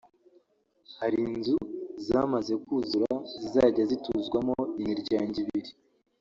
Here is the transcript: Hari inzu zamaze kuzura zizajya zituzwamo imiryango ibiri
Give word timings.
Hari 0.99 1.17
inzu 1.29 1.57
zamaze 2.07 2.53
kuzura 2.63 3.13
zizajya 3.39 3.83
zituzwamo 3.89 4.55
imiryango 4.81 5.35
ibiri 5.43 5.71